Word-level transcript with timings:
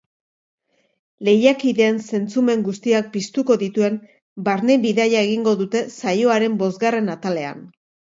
Lehiakideen 1.27 1.99
zentzumen 2.07 2.63
guztiak 2.67 3.11
piztuko 3.15 3.57
dituen 3.63 3.99
barne 4.47 4.79
bidaia 4.87 5.21
egingo 5.27 5.53
dute 5.61 5.83
saioaren 5.99 6.57
bosgarren 6.63 7.13
atalean. 7.17 7.63